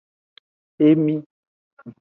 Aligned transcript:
Emi. 0.87 1.15